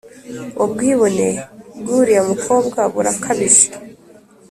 [0.63, 1.27] ubwibone
[1.79, 3.65] bw’ uriya mukobwa burakabije.